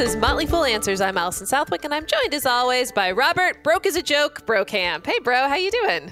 [0.00, 1.02] Is Motley Fool Answers.
[1.02, 5.04] I'm Allison Southwick, and I'm joined as always by Robert Broke as a Joke Brokamp.
[5.04, 6.10] Hey, bro, how you doing?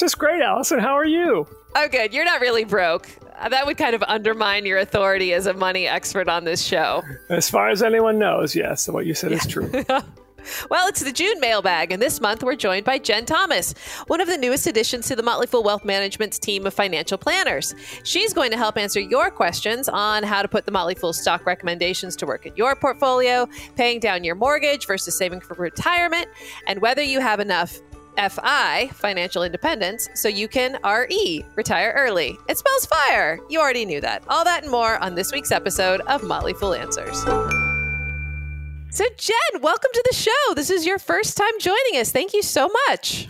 [0.00, 0.78] Just great, Allison.
[0.78, 1.46] How are you?
[1.76, 2.14] Oh, good.
[2.14, 3.08] You're not really broke.
[3.38, 7.02] Uh, That would kind of undermine your authority as a money expert on this show.
[7.28, 9.70] As far as anyone knows, yes, what you said is true.
[10.70, 13.74] Well, it's the June mailbag, and this month we're joined by Jen Thomas,
[14.06, 17.74] one of the newest additions to the Motley Fool Wealth Management's team of financial planners.
[18.04, 21.46] She's going to help answer your questions on how to put the Motley Fool stock
[21.46, 26.26] recommendations to work in your portfolio, paying down your mortgage versus saving for retirement,
[26.66, 27.80] and whether you have enough
[28.16, 32.38] FI, financial independence, so you can RE, retire early.
[32.48, 33.38] It spells fire.
[33.48, 34.22] You already knew that.
[34.28, 37.24] All that and more on this week's episode of Motley Fool Answers.
[38.94, 40.54] So, Jen, welcome to the show.
[40.54, 42.12] This is your first time joining us.
[42.12, 43.26] Thank you so much.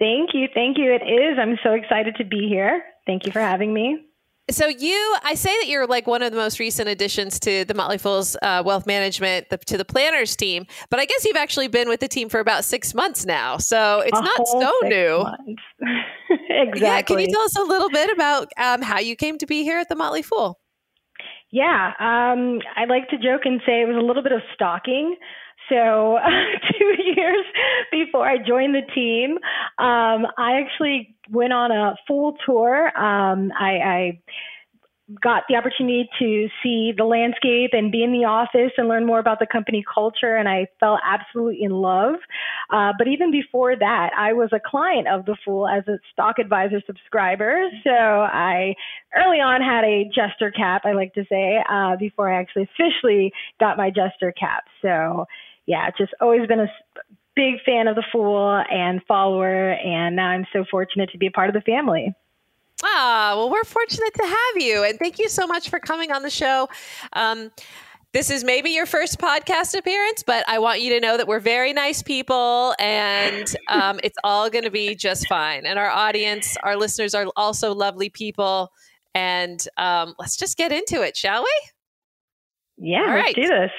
[0.00, 0.48] Thank you.
[0.52, 0.92] Thank you.
[0.92, 1.38] It is.
[1.40, 2.82] I'm so excited to be here.
[3.06, 3.96] Thank you for having me.
[4.50, 7.74] So, you, I say that you're like one of the most recent additions to the
[7.74, 11.68] Motley Fool's uh, wealth management, the, to the planners team, but I guess you've actually
[11.68, 13.56] been with the team for about six months now.
[13.56, 15.24] So, it's A not so new.
[16.50, 16.80] exactly.
[16.80, 19.62] Yeah, can you tell us a little bit about um, how you came to be
[19.62, 20.58] here at the Motley Fool?
[21.54, 25.14] Yeah, um, I like to joke and say it was a little bit of stalking.
[25.68, 26.18] So,
[26.78, 27.44] two years
[27.92, 29.38] before I joined the team,
[29.78, 32.86] um, I actually went on a full tour.
[32.98, 34.20] Um, I, I
[35.22, 39.18] got the opportunity to see the landscape and be in the office and learn more
[39.18, 42.14] about the company culture, and I fell absolutely in love.
[42.70, 46.38] Uh, but even before that, I was a client of the Fool as a stock
[46.38, 47.64] advisor subscriber.
[47.82, 48.74] So I
[49.14, 53.30] early on had a jester cap, I like to say, uh, before I actually officially
[53.60, 54.64] got my jester cap.
[54.80, 55.26] So
[55.66, 56.68] yeah, just always been a
[57.36, 61.30] big fan of the Fool and follower, and now I'm so fortunate to be a
[61.30, 62.14] part of the family.
[62.84, 64.84] Ah, well, we're fortunate to have you.
[64.84, 66.68] And thank you so much for coming on the show.
[67.14, 67.50] Um,
[68.12, 71.40] this is maybe your first podcast appearance, but I want you to know that we're
[71.40, 75.66] very nice people and um, it's all going to be just fine.
[75.66, 78.70] And our audience, our listeners are also lovely people.
[79.14, 81.70] And um, let's just get into it, shall we?
[82.76, 83.34] Yeah, All let's right.
[83.34, 83.70] do this.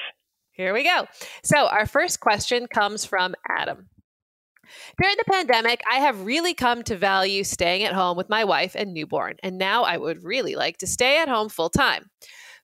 [0.52, 1.06] Here we go.
[1.42, 3.88] So, our first question comes from Adam.
[5.00, 8.74] During the pandemic, I have really come to value staying at home with my wife
[8.74, 12.10] and newborn, and now I would really like to stay at home full time.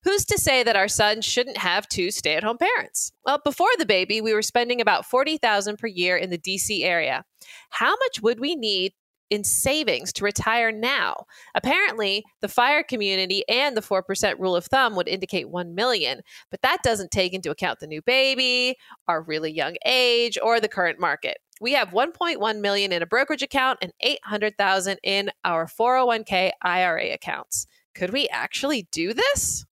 [0.03, 3.13] Who's to say that our son shouldn't have two stay-at-home parents?
[3.25, 7.23] Well, before the baby, we were spending about 40,000 per year in the DC area.
[7.69, 8.91] How much would we need
[9.29, 11.23] in savings to retire now?
[11.55, 16.19] Apparently, the fire community and the 4% rule of thumb would indicate 1 million,
[16.51, 18.75] but that doesn't take into account the new baby,
[19.07, 21.37] our really young age, or the current market.
[21.63, 27.67] We have 1.1 million in a brokerage account and 800,000 in our 401k IRA accounts.
[27.95, 29.65] Could we actually do this?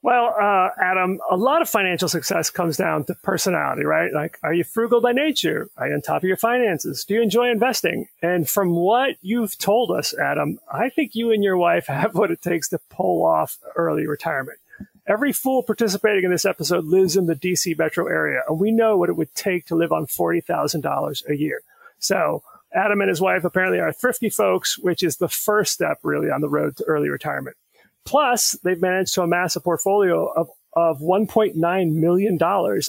[0.00, 4.10] Well, uh, Adam, a lot of financial success comes down to personality, right?
[4.14, 5.68] Like, are you frugal by nature?
[5.76, 7.04] Are you on top of your finances?
[7.04, 8.08] Do you enjoy investing?
[8.22, 12.30] And from what you've told us, Adam, I think you and your wife have what
[12.30, 14.58] it takes to pull off early retirement.
[15.08, 18.98] Every fool participating in this episode lives in the DC metro area, and we know
[18.98, 21.62] what it would take to live on $40,000 a year.
[21.98, 22.42] So,
[22.74, 26.42] Adam and his wife apparently are thrifty folks, which is the first step really on
[26.42, 27.56] the road to early retirement.
[28.04, 32.38] Plus, they've managed to amass a portfolio of, of $1.9 million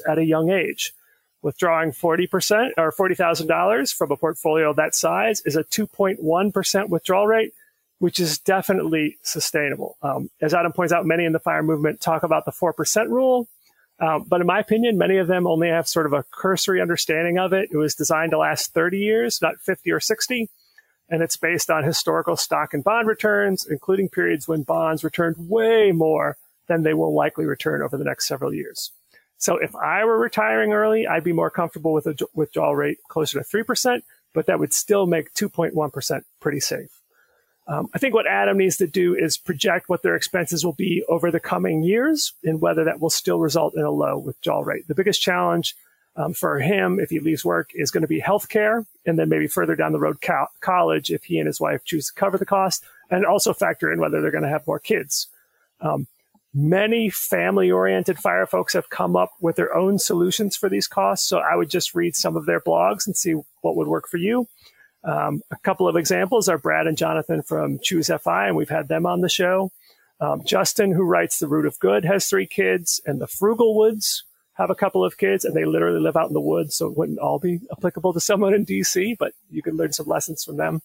[0.06, 0.94] at a young age.
[1.42, 7.54] Withdrawing 40% or $40,000 from a portfolio that size is a 2.1% withdrawal rate,
[8.00, 9.98] which is definitely sustainable.
[10.02, 13.48] Um, as Adam points out, many in the fire movement talk about the 4% rule.
[14.00, 17.38] Um, but in my opinion, many of them only have sort of a cursory understanding
[17.38, 17.70] of it.
[17.72, 20.50] It was designed to last 30 years, not 50 or 60
[21.10, 25.92] and it's based on historical stock and bond returns, including periods when bonds returned way
[25.92, 26.38] more
[26.68, 28.92] than they will likely return over the next several years.
[29.38, 33.42] So if I were retiring early, I'd be more comfortable with a withdrawal rate closer
[33.42, 34.02] to 3%,
[34.34, 36.99] but that would still make 2.1% pretty safe.
[37.70, 41.04] Um, I think what Adam needs to do is project what their expenses will be
[41.08, 44.88] over the coming years and whether that will still result in a low withdrawal rate.
[44.88, 45.76] The biggest challenge
[46.16, 49.48] um, for him, if he leaves work, is going to be healthcare, and then maybe
[49.48, 52.46] further down the road, co- college, if he and his wife choose to cover the
[52.46, 55.28] cost, and also factor in whether they're going to have more kids.
[55.80, 56.08] Um,
[56.54, 61.38] many family-oriented fire folks have come up with their own solutions for these costs, so
[61.38, 64.48] I would just read some of their blogs and see what would work for you.
[65.04, 68.88] Um, a couple of examples are Brad and Jonathan from Choose FI, and we've had
[68.88, 69.72] them on the show.
[70.20, 74.24] Um, Justin, who writes The Root of Good, has three kids, and the Frugalwoods
[74.56, 76.98] have a couple of kids, and they literally live out in the woods, so it
[76.98, 80.58] wouldn't all be applicable to someone in DC, but you could learn some lessons from
[80.58, 80.82] them.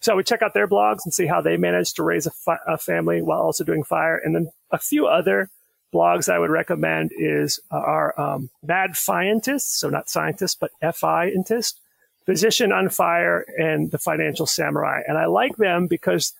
[0.00, 2.58] So we check out their blogs and see how they managed to raise a, fi-
[2.66, 5.50] a family while also doing fire, and then a few other
[5.92, 11.78] blogs I would recommend is uh, our um, Mad Fientist, so not scientist, but F-I-entist,
[12.28, 15.00] Physician on Fire, and the Financial Samurai.
[15.08, 16.34] And I like them because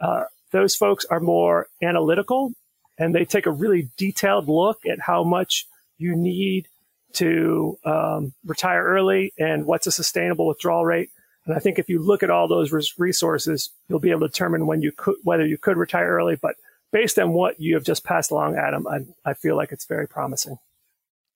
[0.00, 2.54] uh, those folks are more analytical
[2.96, 5.66] and they take a really detailed look at how much
[5.98, 6.66] you need
[7.14, 11.10] to um, retire early and what's a sustainable withdrawal rate.
[11.44, 14.66] And I think if you look at all those resources, you'll be able to determine
[14.66, 16.36] when you could, whether you could retire early.
[16.36, 16.56] But
[16.90, 20.08] based on what you have just passed along, Adam, I, I feel like it's very
[20.08, 20.56] promising.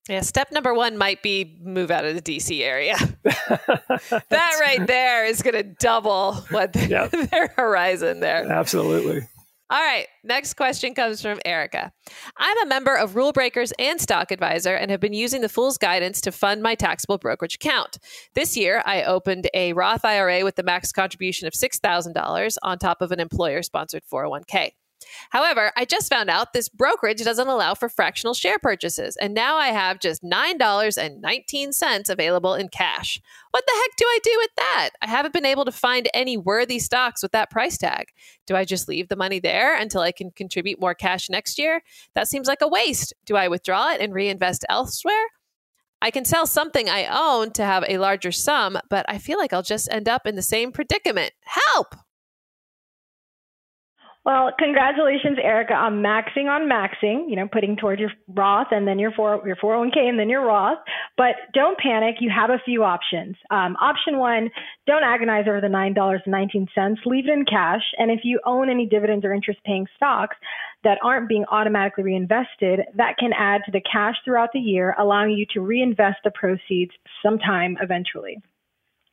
[0.09, 2.97] Yeah, step number one might be move out of the DC area.
[3.25, 7.11] that right there is going to double what the, yep.
[7.31, 8.51] their horizon there.
[8.51, 9.29] Absolutely.
[9.71, 10.07] All right.
[10.25, 11.93] Next question comes from Erica.
[12.39, 15.77] I'm a member of Rule Breakers and Stock Advisor and have been using the Fool's
[15.77, 17.99] Guidance to fund my taxable brokerage account.
[18.35, 23.03] This year, I opened a Roth IRA with the max contribution of $6,000 on top
[23.03, 24.71] of an employer sponsored 401k.
[25.31, 29.57] However, I just found out this brokerage doesn't allow for fractional share purchases, and now
[29.57, 33.21] I have just $9.19 available in cash.
[33.51, 34.91] What the heck do I do with that?
[35.03, 38.09] I haven't been able to find any worthy stocks with that price tag.
[38.47, 41.83] Do I just leave the money there until I can contribute more cash next year?
[42.15, 43.15] That seems like a waste.
[43.25, 45.15] Do I withdraw it and reinvest elsewhere?
[46.01, 49.53] I can sell something I own to have a larger sum, but I feel like
[49.53, 51.33] I'll just end up in the same predicament.
[51.43, 51.97] Help!
[54.29, 58.99] Well, congratulations, Erica, on maxing on maxing, you know, putting towards your Roth and then
[58.99, 60.77] your, 4, your 401k and then your Roth.
[61.17, 62.17] But don't panic.
[62.21, 63.37] You have a few options.
[63.51, 64.51] Um, option one,
[64.87, 66.97] don't agonize over the $9.19.
[67.07, 67.81] Leave it in cash.
[67.97, 70.37] And if you own any dividends or interest paying stocks
[70.85, 75.39] that aren't being automatically reinvested, that can add to the cash throughout the year, allowing
[75.39, 76.93] you to reinvest the proceeds
[77.23, 78.37] sometime eventually.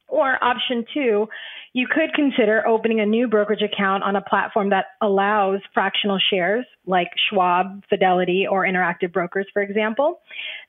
[0.08, 1.28] Or option two,
[1.74, 6.66] you could consider opening a new brokerage account on a platform that allows fractional shares
[6.86, 10.22] like Schwab, Fidelity, or Interactive Brokers, for example.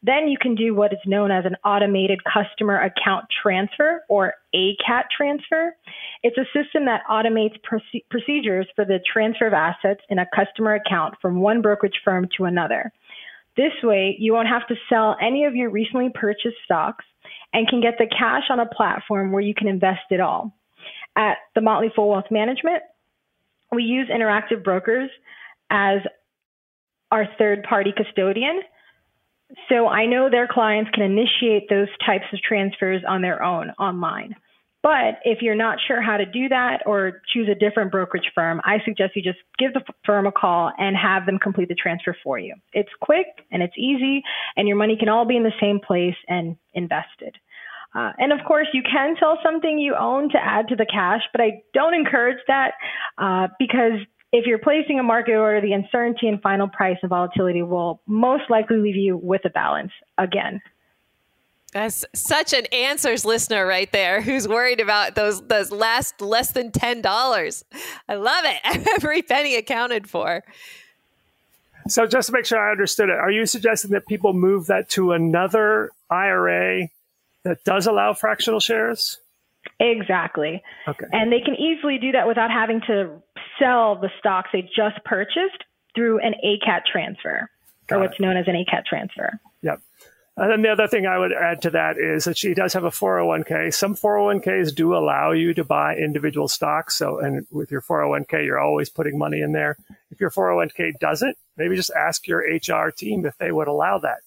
[0.02, 5.04] Then you can do what is known as an automated customer account transfer or ACAT
[5.14, 5.76] transfer.
[6.22, 10.74] It's a system that automates proce- procedures for the transfer of assets in a customer
[10.74, 12.90] account from one brokerage firm to another.
[13.56, 17.04] This way, you won't have to sell any of your recently purchased stocks
[17.56, 20.54] and can get the cash on a platform where you can invest it all.
[21.16, 22.82] At the Motley Fool Wealth Management,
[23.72, 25.08] we use Interactive Brokers
[25.70, 26.00] as
[27.10, 28.60] our third party custodian.
[29.70, 34.36] So I know their clients can initiate those types of transfers on their own online.
[34.82, 38.60] But if you're not sure how to do that or choose a different brokerage firm,
[38.64, 42.14] I suggest you just give the firm a call and have them complete the transfer
[42.22, 42.54] for you.
[42.72, 44.22] It's quick and it's easy,
[44.56, 47.36] and your money can all be in the same place and invested.
[47.96, 51.22] Uh, and of course, you can sell something you own to add to the cash,
[51.32, 52.72] but I don't encourage that
[53.16, 54.00] uh, because
[54.32, 58.50] if you're placing a market order, the uncertainty in final price and volatility will most
[58.50, 60.60] likely leave you with a balance again.
[61.72, 66.72] That's such an answers listener right there who's worried about those those last less than
[66.72, 67.64] ten dollars.
[68.08, 68.88] I love it.
[68.94, 70.44] Every penny accounted for.
[71.88, 74.88] So just to make sure I understood it, are you suggesting that people move that
[74.90, 76.88] to another IRA
[77.46, 79.18] that does allow fractional shares?
[79.80, 80.62] Exactly.
[80.86, 81.06] Okay.
[81.12, 83.22] And they can easily do that without having to
[83.58, 85.64] sell the stocks they just purchased
[85.94, 87.50] through an ACAT transfer,
[87.86, 88.22] Got or what's it.
[88.22, 89.40] known as an ACAT transfer.
[89.62, 89.80] Yep.
[90.38, 92.84] And then the other thing I would add to that is that she does have
[92.84, 93.72] a 401k.
[93.72, 96.94] Some 401ks do allow you to buy individual stocks.
[96.94, 99.78] So, and with your 401k, you're always putting money in there.
[100.10, 104.18] If your 401k doesn't, maybe just ask your HR team if they would allow that.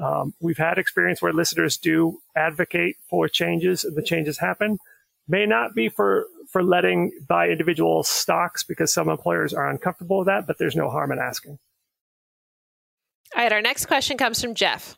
[0.00, 4.78] Um, we've had experience where listeners do advocate for changes and the changes happen.
[5.26, 10.26] May not be for, for letting buy individual stocks because some employers are uncomfortable with
[10.26, 11.58] that, but there's no harm in asking.
[13.36, 14.96] All right, our next question comes from Jeff.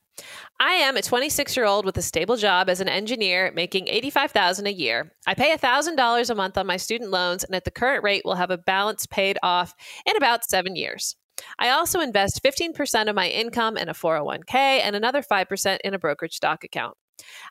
[0.60, 4.66] I am a 26 year old with a stable job as an engineer making 85000
[4.66, 5.12] a year.
[5.26, 8.34] I pay $1,000 a month on my student loans, and at the current rate, will
[8.34, 9.74] have a balance paid off
[10.06, 11.16] in about seven years.
[11.58, 15.98] I also invest 15% of my income in a 401k and another 5% in a
[15.98, 16.96] brokerage stock account.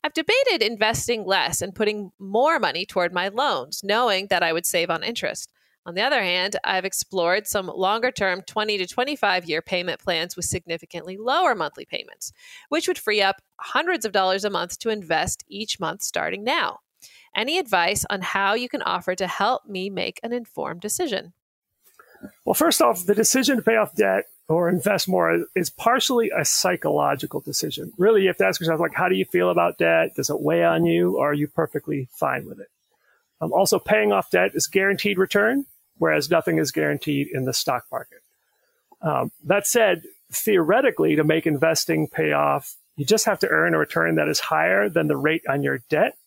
[0.03, 4.65] I've debated investing less and putting more money toward my loans, knowing that I would
[4.65, 5.51] save on interest.
[5.85, 10.35] On the other hand, I've explored some longer term 20 to 25 year payment plans
[10.35, 12.31] with significantly lower monthly payments,
[12.69, 16.79] which would free up hundreds of dollars a month to invest each month starting now.
[17.35, 21.33] Any advice on how you can offer to help me make an informed decision?
[22.45, 26.43] Well, first off, the decision to pay off debt or invest more is partially a
[26.43, 27.93] psychological decision.
[27.97, 30.15] Really, you have to ask yourself, like, how do you feel about debt?
[30.15, 31.17] Does it weigh on you?
[31.17, 32.67] Or are you perfectly fine with it?
[33.41, 35.65] Um, also, paying off debt is guaranteed return,
[35.97, 38.19] whereas nothing is guaranteed in the stock market.
[39.01, 43.77] Um, that said, theoretically, to make investing pay off, you just have to earn a
[43.77, 46.17] return that is higher than the rate on your debt.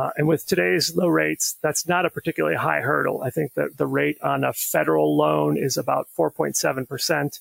[0.00, 3.22] Uh, and with today's low rates, that's not a particularly high hurdle.
[3.22, 7.26] I think that the rate on a federal loan is about 4.7%.
[7.26, 7.40] If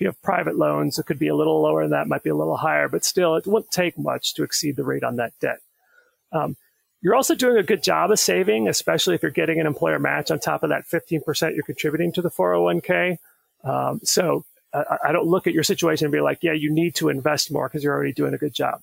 [0.00, 2.34] you have private loans, it could be a little lower than that, might be a
[2.34, 5.60] little higher, but still, it wouldn't take much to exceed the rate on that debt.
[6.30, 6.58] Um,
[7.00, 10.30] you're also doing a good job of saving, especially if you're getting an employer match
[10.30, 13.16] on top of that 15% you're contributing to the 401k.
[13.62, 14.44] Um, so
[14.74, 17.50] I, I, don't look at your situation and be like, yeah, you need to invest
[17.50, 18.82] more because you're already doing a good job.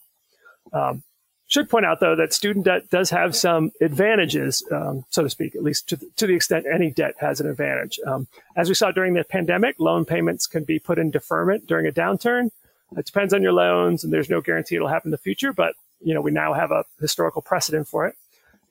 [0.73, 1.03] Um,
[1.51, 5.53] should point out, though, that student debt does have some advantages, um, so to speak,
[5.53, 8.00] at least to the, to the extent any debt has an advantage.
[8.08, 11.86] Um, as we saw during the pandemic, loan payments can be put in deferment during
[11.86, 12.51] a downturn.
[12.96, 15.75] It depends on your loans, and there's no guarantee it'll happen in the future, but
[16.00, 18.15] you know we now have a historical precedent for it.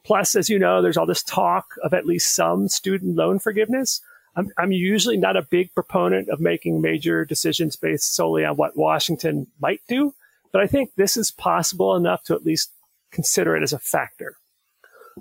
[0.03, 4.01] Plus, as you know, there's all this talk of at least some student loan forgiveness.
[4.37, 8.75] I'm, I'm usually not a big proponent of making major decisions based solely on what
[8.75, 10.15] Washington might do.
[10.53, 12.71] But I think this is possible enough to at least
[13.13, 14.37] consider it as a factor.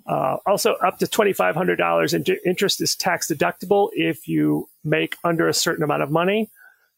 [0.07, 5.53] Uh, also, up to $2,500 in interest is tax deductible if you make under a
[5.53, 6.49] certain amount of money.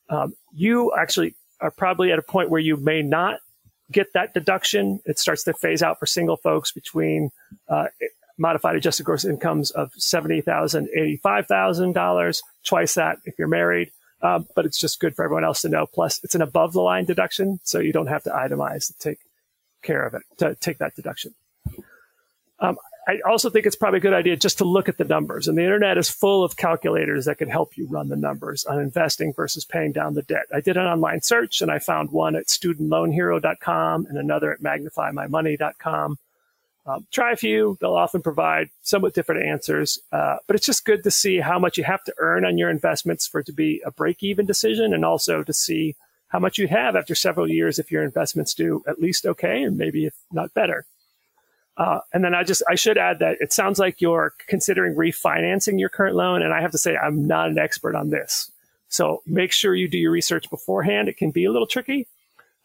[0.09, 3.39] Um, you actually are probably at a point where you may not
[3.91, 5.00] get that deduction.
[5.05, 7.31] It starts to phase out for single folks between
[7.69, 7.88] uh,
[8.38, 10.88] modified adjusted gross incomes of $70,000,
[11.23, 13.91] $85,000, twice that if you're married.
[14.23, 15.87] Um, but it's just good for everyone else to know.
[15.87, 19.19] Plus, it's an above the line deduction, so you don't have to itemize to take
[19.81, 21.33] care of it, to take that deduction.
[22.59, 25.47] Um, I also think it's probably a good idea just to look at the numbers.
[25.47, 28.79] And the internet is full of calculators that can help you run the numbers on
[28.79, 30.45] investing versus paying down the debt.
[30.53, 36.19] I did an online search and I found one at studentloanhero.com and another at magnifymymoney.com.
[36.85, 37.77] Um, try a few.
[37.79, 41.77] They'll often provide somewhat different answers, uh, but it's just good to see how much
[41.77, 44.93] you have to earn on your investments for it to be a break even decision
[44.93, 45.95] and also to see
[46.29, 49.77] how much you have after several years if your investments do at least okay and
[49.77, 50.85] maybe if not better.
[51.77, 55.79] Uh, and then I just I should add that it sounds like you're considering refinancing
[55.79, 58.51] your current loan, and I have to say I'm not an expert on this.
[58.89, 61.07] So make sure you do your research beforehand.
[61.07, 62.07] It can be a little tricky,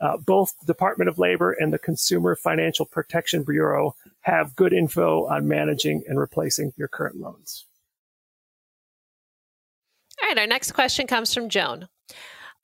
[0.01, 5.27] uh, both the Department of Labor and the Consumer Financial Protection Bureau have good info
[5.27, 7.67] on managing and replacing your current loans.
[10.23, 11.89] All right, our next question comes from Joan.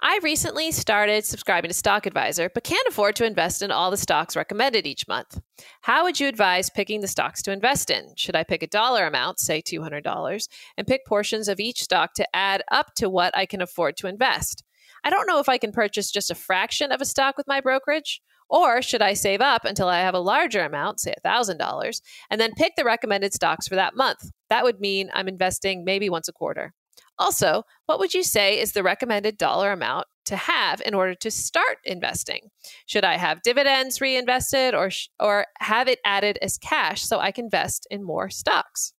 [0.05, 3.97] I recently started subscribing to Stock Advisor, but can't afford to invest in all the
[3.97, 5.41] stocks recommended each month.
[5.83, 8.13] How would you advise picking the stocks to invest in?
[8.17, 12.27] Should I pick a dollar amount, say $200, and pick portions of each stock to
[12.35, 14.62] add up to what I can afford to invest?
[15.05, 17.61] I don't know if I can purchase just a fraction of a stock with my
[17.61, 18.21] brokerage.
[18.49, 22.53] Or should I save up until I have a larger amount, say $1,000, and then
[22.55, 24.31] pick the recommended stocks for that month?
[24.51, 26.75] That would mean I'm investing maybe once a quarter.
[27.19, 31.31] Also, what would you say is the recommended dollar amount to have in order to
[31.31, 32.51] start investing?
[32.87, 37.33] Should I have dividends reinvested or, sh- or have it added as cash so I
[37.33, 38.93] can invest in more stocks?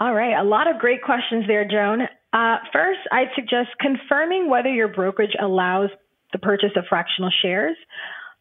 [0.00, 2.08] All right, a lot of great questions there, Joan.
[2.34, 5.88] Uh, first, I'd suggest confirming whether your brokerage allows
[6.32, 7.76] the purchase of fractional shares.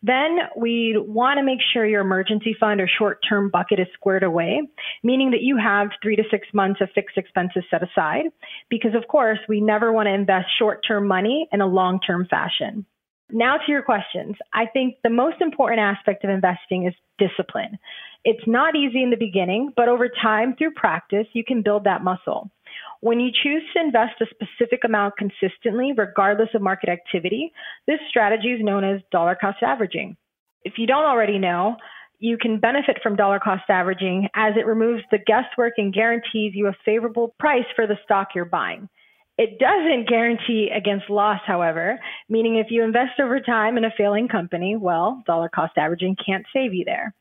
[0.01, 4.23] Then we'd want to make sure your emergency fund or short term bucket is squared
[4.23, 4.61] away,
[5.03, 8.25] meaning that you have three to six months of fixed expenses set aside.
[8.69, 12.27] Because, of course, we never want to invest short term money in a long term
[12.29, 12.85] fashion.
[13.31, 14.35] Now to your questions.
[14.53, 17.79] I think the most important aspect of investing is discipline.
[18.25, 22.03] It's not easy in the beginning, but over time, through practice, you can build that
[22.03, 22.51] muscle.
[23.01, 27.51] When you choose to invest a specific amount consistently, regardless of market activity,
[27.87, 30.15] this strategy is known as dollar cost averaging.
[30.63, 31.75] If you don't already know,
[32.19, 36.67] you can benefit from dollar cost averaging as it removes the guesswork and guarantees you
[36.67, 38.87] a favorable price for the stock you're buying.
[39.37, 41.99] It doesn't guarantee against loss, however,
[42.29, 46.45] meaning if you invest over time in a failing company, well, dollar cost averaging can't
[46.53, 47.13] save you there.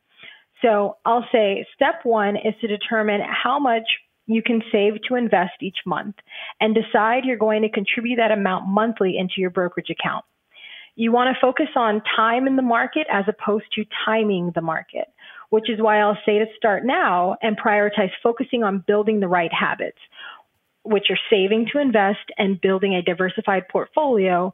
[0.61, 3.83] So I'll say step one is to determine how much
[4.25, 6.15] you can save to invest each month
[6.59, 10.25] and decide you're going to contribute that amount monthly into your brokerage account.
[10.95, 15.07] You want to focus on time in the market as opposed to timing the market,
[15.49, 19.51] which is why I'll say to start now and prioritize focusing on building the right
[19.51, 19.97] habits,
[20.83, 24.53] which are saving to invest and building a diversified portfolio.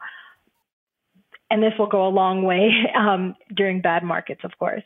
[1.52, 4.84] And this will go a long way um, during bad markets, of course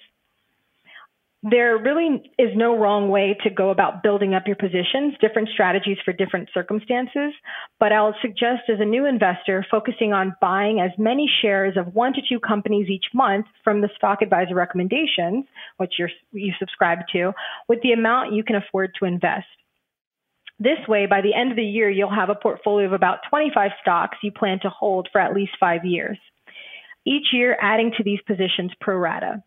[1.43, 5.97] there really is no wrong way to go about building up your positions, different strategies
[6.05, 7.33] for different circumstances.
[7.81, 12.13] But I'll suggest as a new investor, focusing on buying as many shares of one
[12.13, 15.43] to two companies each month from the stock advisor recommendations,
[15.77, 15.95] which
[16.31, 17.33] you subscribe to,
[17.67, 19.47] with the amount you can afford to invest.
[20.59, 23.71] This way, by the end of the year, you'll have a portfolio of about 25
[23.81, 26.17] stocks you plan to hold for at least five years.
[27.05, 29.43] Each year, adding to these positions pro rata.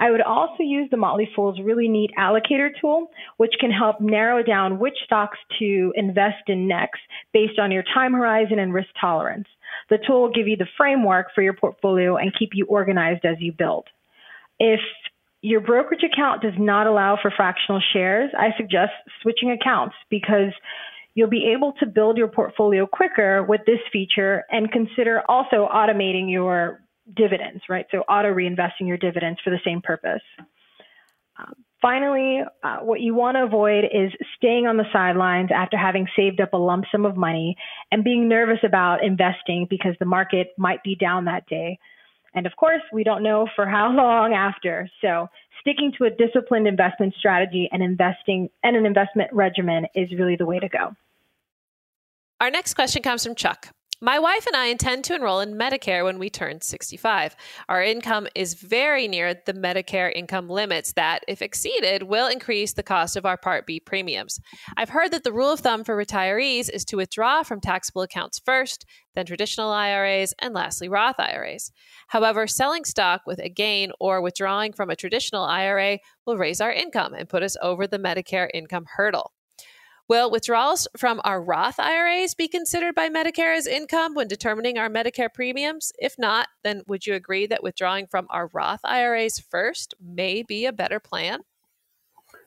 [0.00, 4.42] I would also use the Motley Fool's really neat allocator tool, which can help narrow
[4.42, 7.00] down which stocks to invest in next
[7.32, 9.48] based on your time horizon and risk tolerance.
[9.90, 13.36] The tool will give you the framework for your portfolio and keep you organized as
[13.40, 13.86] you build.
[14.60, 14.80] If
[15.40, 20.52] your brokerage account does not allow for fractional shares, I suggest switching accounts because
[21.14, 26.30] you'll be able to build your portfolio quicker with this feature and consider also automating
[26.30, 26.80] your
[27.14, 27.86] dividends, right?
[27.90, 30.22] So auto reinvesting your dividends for the same purpose.
[31.38, 36.06] Um, finally, uh, what you want to avoid is staying on the sidelines after having
[36.16, 37.56] saved up a lump sum of money
[37.92, 41.78] and being nervous about investing because the market might be down that day.
[42.34, 44.88] And of course, we don't know for how long after.
[45.00, 45.28] So,
[45.60, 50.46] sticking to a disciplined investment strategy and investing and an investment regimen is really the
[50.46, 50.94] way to go.
[52.40, 53.70] Our next question comes from Chuck.
[54.00, 57.34] My wife and I intend to enroll in Medicare when we turn 65.
[57.68, 62.84] Our income is very near the Medicare income limits that, if exceeded, will increase the
[62.84, 64.38] cost of our Part B premiums.
[64.76, 68.38] I've heard that the rule of thumb for retirees is to withdraw from taxable accounts
[68.38, 68.84] first,
[69.16, 71.72] then traditional IRAs, and lastly, Roth IRAs.
[72.06, 76.72] However, selling stock with a gain or withdrawing from a traditional IRA will raise our
[76.72, 79.32] income and put us over the Medicare income hurdle.
[80.08, 84.88] Will withdrawals from our Roth IRAs be considered by Medicare as income when determining our
[84.88, 85.92] Medicare premiums?
[85.98, 90.64] If not, then would you agree that withdrawing from our Roth IRAs first may be
[90.64, 91.40] a better plan?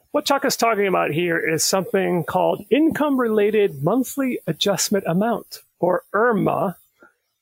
[0.09, 6.03] What Chuck is talking about here is something called income related monthly adjustment amount, or
[6.15, 6.77] IRMAA,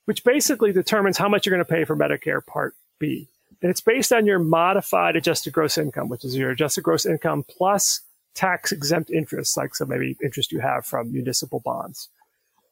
[0.04, 3.30] which basically determines how much you're going to pay for Medicare Part B.
[3.62, 7.46] And it's based on your modified adjusted gross income, which is your adjusted gross income
[7.48, 8.02] plus
[8.40, 12.08] tax exempt interest, like so maybe interest you have from municipal bonds.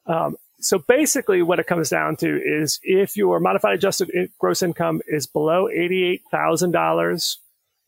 [0.06, 5.02] Um, so basically, what it comes down to is if your modified adjusted gross income
[5.08, 7.39] is below eighty-eight thousand dollars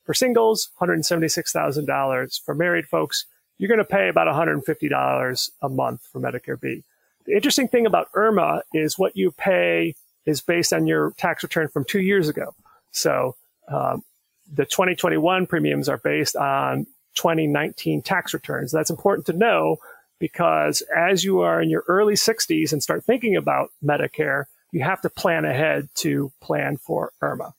[0.03, 3.25] for singles, one hundred seventy-six thousand dollars for married folks,
[3.57, 6.83] you're going to pay about one hundred fifty dollars a month for Medicare B.
[7.25, 11.69] The interesting thing about IRMAA is what you pay is based on your tax return
[11.69, 12.53] from two years ago.
[12.91, 13.35] So
[13.69, 14.03] um,
[14.51, 16.87] the 2021 premiums are based on
[17.19, 18.71] 2019 tax returns.
[18.71, 19.77] That's important to know
[20.19, 25.01] because as you are in your early 60s and start thinking about Medicare, you have
[25.01, 27.51] to plan ahead to plan for IRMAA.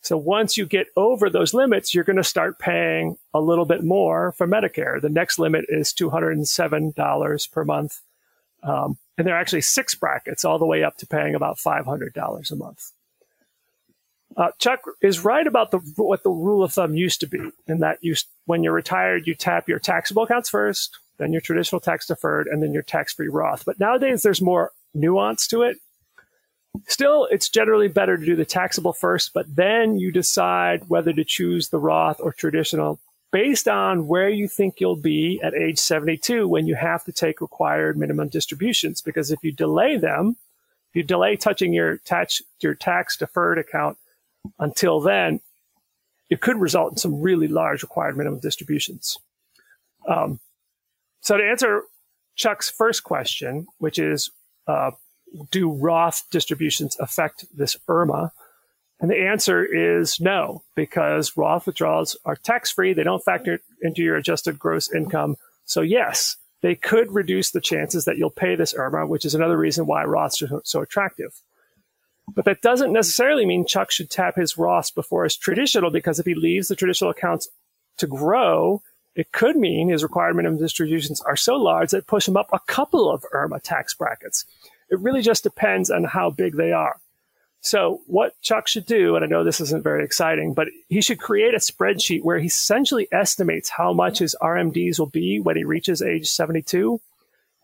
[0.00, 3.84] So once you get over those limits, you're going to start paying a little bit
[3.84, 5.00] more for Medicare.
[5.00, 8.00] The next limit is $207 per month.
[8.62, 12.50] Um, and there are actually six brackets all the way up to paying about $500
[12.50, 12.92] a month.
[14.38, 17.80] Uh, Chuck is right about the, what the rule of thumb used to be, in
[17.80, 18.14] that you,
[18.46, 22.62] when you're retired, you tap your taxable accounts first, then your traditional tax deferred, and
[22.62, 23.64] then your tax free Roth.
[23.64, 25.78] But nowadays, there's more nuance to it.
[26.86, 31.24] Still, it's generally better to do the taxable first, but then you decide whether to
[31.24, 33.00] choose the Roth or traditional
[33.32, 37.40] based on where you think you'll be at age 72 when you have to take
[37.40, 39.02] required minimum distributions.
[39.02, 40.36] Because if you delay them,
[40.90, 43.98] if you delay touching your tax, your tax deferred account
[44.58, 45.40] until then,
[46.30, 49.16] it could result in some really large required minimum distributions.
[50.06, 50.40] Um,
[51.20, 51.82] so to answer
[52.36, 54.30] Chuck's first question, which is,
[54.66, 54.92] uh,
[55.50, 58.30] do Roth distributions affect this IRMAA?
[59.00, 62.92] And the answer is no, because Roth withdrawals are tax free.
[62.92, 65.36] They don't factor into your adjusted gross income.
[65.64, 69.56] So yes, they could reduce the chances that you'll pay this IRMAA, which is another
[69.56, 71.40] reason why Roths are so attractive.
[72.34, 76.26] But that doesn't necessarily mean Chuck should tap his Roths before his traditional, because if
[76.26, 77.48] he leaves the traditional accounts
[77.98, 78.82] to grow,
[79.14, 82.60] it could mean his required minimum distributions are so large that push him up a
[82.60, 84.44] couple of IRMAA tax brackets.
[84.90, 87.00] It really just depends on how big they are.
[87.60, 91.18] So what Chuck should do, and I know this isn't very exciting, but he should
[91.18, 95.64] create a spreadsheet where he essentially estimates how much his RMDs will be when he
[95.64, 97.00] reaches age 72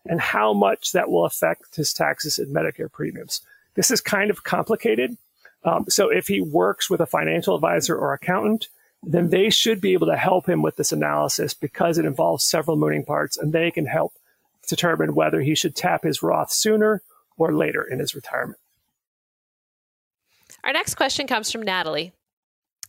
[0.05, 3.41] and how much that will affect his taxes and Medicare premiums.
[3.75, 5.17] This is kind of complicated.
[5.63, 8.67] Um, so if he works with a financial advisor or accountant,
[9.03, 12.77] then they should be able to help him with this analysis because it involves several
[12.77, 14.13] moving parts and they can help
[14.67, 17.01] determine whether he should tap his Roth sooner
[17.37, 18.59] or later in his retirement.
[20.63, 22.13] Our next question comes from Natalie.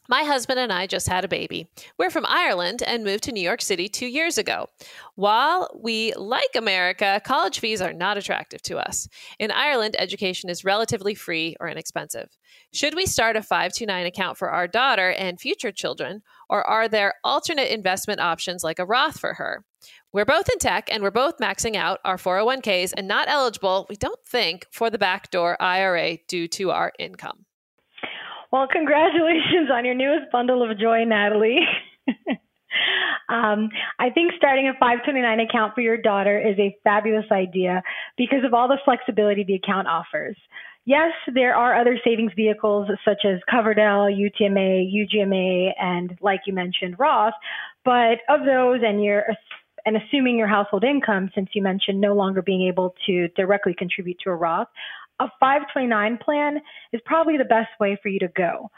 [0.08, 1.68] My husband and I just had a baby.
[1.98, 4.68] We're from Ireland and moved to New York City two years ago.
[5.16, 9.08] While we like America, college fees are not attractive to us.
[9.38, 12.28] In Ireland, education is relatively free or inexpensive.
[12.72, 17.14] Should we start a 529 account for our daughter and future children, or are there
[17.24, 19.64] alternate investment options like a Roth for her?
[20.12, 23.96] We're both in tech and we're both maxing out our 401ks and not eligible, we
[23.96, 27.45] don't think, for the backdoor IRA due to our income.
[28.56, 31.58] Well, congratulations on your newest bundle of joy, Natalie.
[33.28, 37.82] um, I think starting a 529 account for your daughter is a fabulous idea
[38.16, 40.38] because of all the flexibility the account offers.
[40.86, 46.96] Yes, there are other savings vehicles such as Coverdell, UTMA, UGMA, and like you mentioned,
[46.98, 47.34] Roth.
[47.84, 49.26] But of those, and you're
[49.84, 54.18] and assuming your household income, since you mentioned no longer being able to directly contribute
[54.24, 54.66] to a Roth,
[55.20, 56.60] a 529 plan
[56.92, 58.70] is probably the best way for you to go.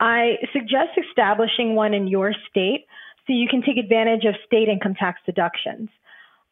[0.00, 2.86] I suggest establishing one in your state
[3.26, 5.88] so you can take advantage of state income tax deductions.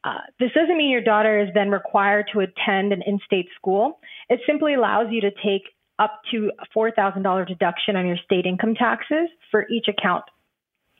[0.04, 4.00] Uh, this doesn't mean your daughter is then required to attend an in state school.
[4.28, 5.62] It simply allows you to take
[5.98, 10.24] up to a $4,000 deduction on your state income taxes for each account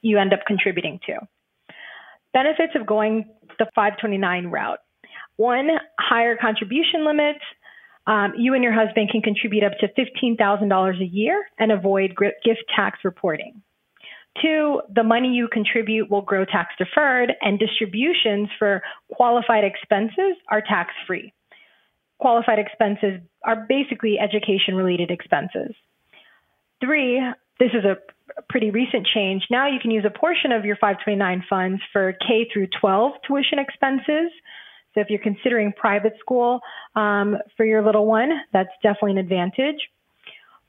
[0.02, 1.14] you end up contributing to.
[2.32, 3.24] Benefits of going
[3.58, 4.78] the 529 route.
[5.36, 7.40] One, higher contribution limits.
[8.06, 12.64] Um, you and your husband can contribute up to $15,000 a year and avoid gift
[12.74, 13.62] tax reporting.
[14.40, 20.62] Two, the money you contribute will grow tax deferred, and distributions for qualified expenses are
[20.62, 21.32] tax free.
[22.18, 25.74] Qualified expenses are basically education related expenses.
[26.80, 27.20] Three,
[27.58, 27.96] this is a
[28.48, 29.42] pretty recent change.
[29.50, 33.58] Now you can use a portion of your 529 funds for K through 12 tuition
[33.58, 34.32] expenses.
[34.94, 36.60] So if you're considering private school
[36.94, 39.76] um, for your little one, that's definitely an advantage.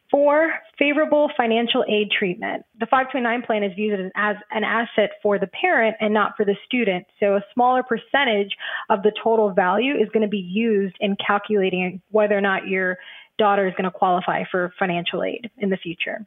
[0.10, 2.64] Four, favorable financial aid treatment.
[2.80, 6.56] The 529 plan is viewed as an asset for the parent and not for the
[6.66, 7.06] student.
[7.20, 8.56] So a smaller percentage
[8.92, 12.98] of the total value is going to be used in calculating whether or not your
[13.40, 16.26] daughter is going to qualify for financial aid in the future.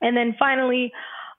[0.00, 0.90] And then finally,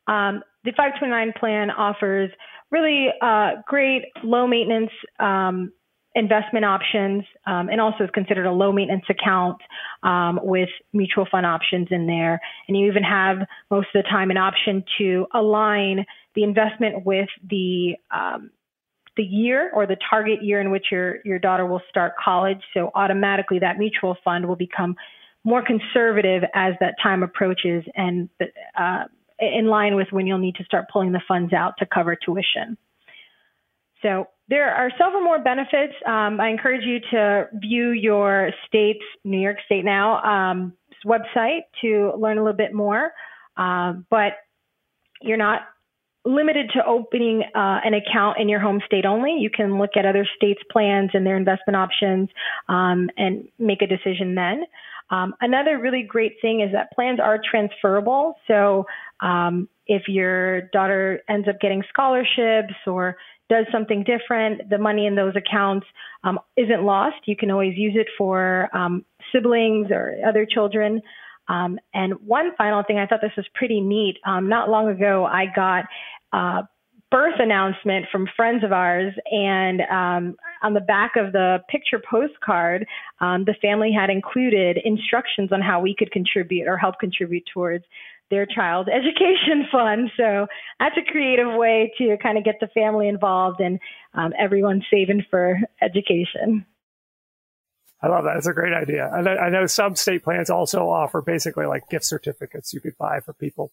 [0.07, 2.31] um, the 529 plan offers
[2.71, 5.71] really uh, great low maintenance um,
[6.15, 9.57] investment options um, and also is considered a low maintenance account
[10.03, 12.39] um, with mutual fund options in there.
[12.67, 13.39] And you even have
[13.69, 18.51] most of the time an option to align the investment with the um,
[19.17, 22.61] the year or the target year in which your your daughter will start college.
[22.73, 24.95] So automatically that mutual fund will become
[25.43, 28.29] more conservative as that time approaches and
[28.77, 29.03] uh,
[29.39, 32.77] in line with when you'll need to start pulling the funds out to cover tuition.
[34.01, 35.93] So there are several more benefits.
[36.05, 40.73] Um, I encourage you to view your state's New York State Now um,
[41.05, 43.11] website to learn a little bit more.
[43.57, 44.33] Um, but
[45.21, 45.61] you're not
[46.25, 49.37] limited to opening uh, an account in your home state only.
[49.39, 52.29] You can look at other states' plans and their investment options
[52.67, 54.65] um, and make a decision then.
[55.09, 58.35] Um, another really great thing is that plans are transferable.
[58.47, 58.85] So
[59.21, 63.17] um, if your daughter ends up getting scholarships or
[63.49, 65.85] does something different, the money in those accounts
[66.23, 67.17] um, isn't lost.
[67.25, 71.01] You can always use it for um, siblings or other children.
[71.47, 74.17] Um, and one final thing, I thought this was pretty neat.
[74.25, 75.85] Um, not long ago, I got
[76.33, 76.67] a
[77.11, 82.85] birth announcement from friends of ours, and um, on the back of the picture postcard,
[83.21, 87.83] um, the family had included instructions on how we could contribute or help contribute towards
[88.29, 90.09] their child education fund.
[90.17, 90.47] So
[90.79, 93.79] that's a creative way to kind of get the family involved and
[94.13, 96.65] um, everyone saving for education.
[98.01, 98.37] I love that.
[98.37, 99.09] It's a great idea.
[99.09, 103.33] I know some state plans also offer basically like gift certificates you could buy for
[103.33, 103.71] people.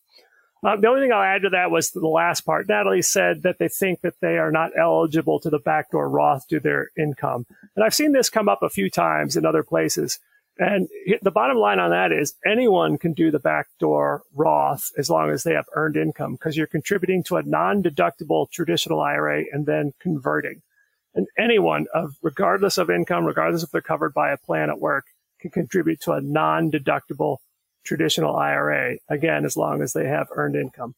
[0.65, 2.69] Uh, the only thing I'll add to that was the last part.
[2.69, 6.59] Natalie said that they think that they are not eligible to the backdoor Roth due
[6.59, 7.47] to their income.
[7.75, 10.21] And I've seen this come up a few times in other places.
[10.59, 10.89] And
[11.23, 15.43] the bottom line on that is anyone can do the backdoor Roth as long as
[15.43, 20.63] they have earned income because you're contributing to a non-deductible traditional IRA and then converting.
[21.15, 25.07] And anyone of regardless of income, regardless if they're covered by a plan at work,
[25.41, 27.39] can contribute to a non-deductible
[27.85, 30.95] traditional IRA again as long as they have earned income.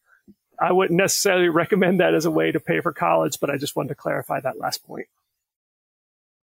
[0.61, 3.75] I wouldn't necessarily recommend that as a way to pay for college, but I just
[3.75, 5.07] wanted to clarify that last point.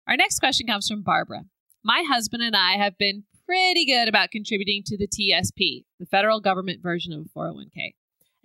[0.07, 1.45] Our next question comes from Barbara.
[1.83, 6.41] My husband and I have been pretty good about contributing to the TSP, the federal
[6.41, 7.93] government version of 401k.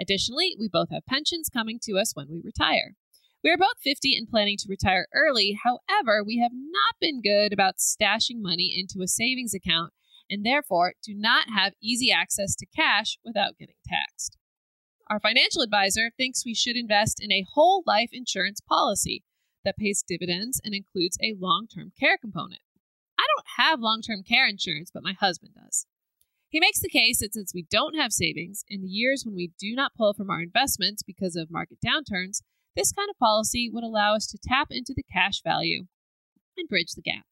[0.01, 2.95] Additionally, we both have pensions coming to us when we retire.
[3.43, 5.59] We are both 50 and planning to retire early.
[5.63, 9.93] However, we have not been good about stashing money into a savings account
[10.29, 14.37] and therefore do not have easy access to cash without getting taxed.
[15.09, 19.23] Our financial advisor thinks we should invest in a whole life insurance policy
[19.65, 22.61] that pays dividends and includes a long term care component.
[23.19, 25.87] I don't have long term care insurance, but my husband does.
[26.49, 29.53] He makes the case that since we don't have savings, in the years when we
[29.59, 32.41] do not pull from our investments because of market downturns,
[32.77, 35.87] This kind of policy would allow us to tap into the cash value
[36.59, 37.25] and bridge the gap.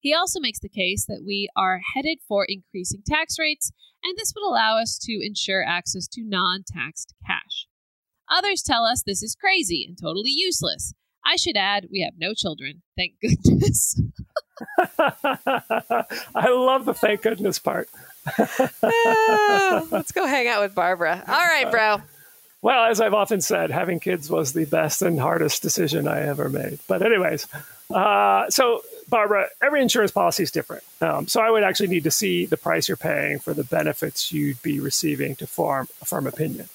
[0.00, 3.72] He also makes the case that we are headed for increasing tax rates,
[4.04, 7.66] and this would allow us to ensure access to non taxed cash.
[8.30, 10.94] Others tell us this is crazy and totally useless.
[11.24, 12.82] I should add, we have no children.
[12.96, 14.00] Thank goodness.
[14.98, 17.88] I love the thank goodness part.
[18.38, 21.22] uh, let's go hang out with Barbara.
[21.26, 22.00] All right, bro.
[22.62, 26.48] Well, as I've often said, having kids was the best and hardest decision I ever
[26.48, 26.78] made.
[26.88, 27.46] But, anyways,
[27.90, 30.82] uh, so Barbara, every insurance policy is different.
[31.00, 34.32] Um, so I would actually need to see the price you're paying for the benefits
[34.32, 36.68] you'd be receiving to form a firm opinion.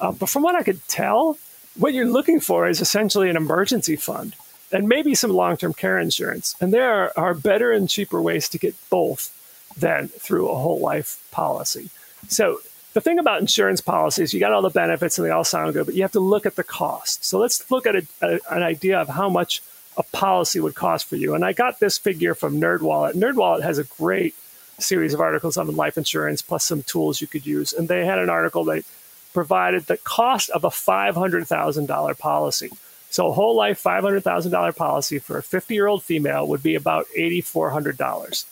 [0.00, 1.38] Uh, but from what I could tell,
[1.76, 4.34] what you're looking for is essentially an emergency fund
[4.72, 6.56] and maybe some long term care insurance.
[6.60, 9.32] And there are better and cheaper ways to get both
[9.76, 11.90] than through a whole life policy.
[12.28, 12.60] So
[12.94, 15.86] the thing about insurance policies, you got all the benefits and they all sound good,
[15.86, 17.24] but you have to look at the cost.
[17.24, 19.62] So let's look at a, an idea of how much
[19.96, 21.34] a policy would cost for you.
[21.34, 23.14] And I got this figure from NerdWallet.
[23.14, 24.34] NerdWallet has a great
[24.78, 27.72] series of articles on life insurance plus some tools you could use.
[27.72, 28.84] And they had an article that
[29.32, 32.70] provided the cost of a $500,000 policy.
[33.10, 37.06] So a whole life $500,000 policy for a 50 year old female would be about
[37.16, 38.44] $8,400.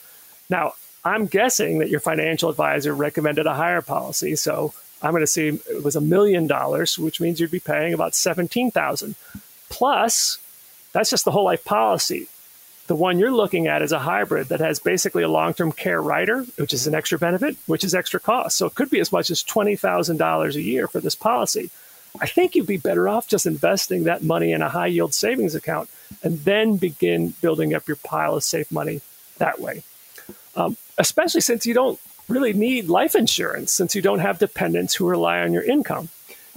[0.48, 4.36] Now, I'm guessing that your financial advisor recommended a higher policy.
[4.36, 7.92] So I'm going to say it was a million dollars, which means you'd be paying
[7.92, 9.14] about 17,000.
[9.68, 10.38] Plus,
[10.94, 12.28] that's just the whole life policy.
[12.86, 16.00] The one you're looking at is a hybrid that has basically a long term care
[16.00, 18.56] rider, which is an extra benefit, which is extra cost.
[18.56, 21.70] So it could be as much as $20,000 a year for this policy.
[22.20, 25.56] I think you'd be better off just investing that money in a high yield savings
[25.56, 25.90] account
[26.22, 29.00] and then begin building up your pile of safe money
[29.38, 29.82] that way.
[30.54, 35.08] Um, especially since you don't really need life insurance, since you don't have dependents who
[35.08, 36.08] rely on your income.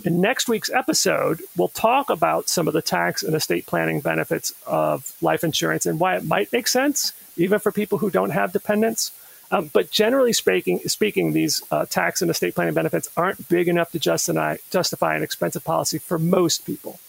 [0.05, 4.53] In next week's episode, we'll talk about some of the tax and estate planning benefits
[4.65, 8.53] of life insurance and why it might make sense, even for people who don't have
[8.53, 9.11] dependents.
[9.49, 13.91] Um, but generally speaking, speaking these uh, tax and estate planning benefits aren't big enough
[13.91, 16.99] to justify, justify an expensive policy for most people.